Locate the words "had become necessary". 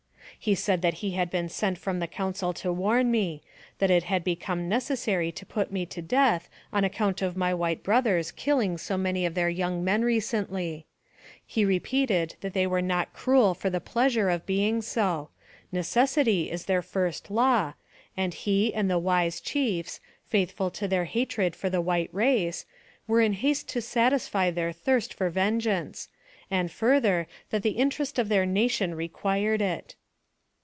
4.05-5.31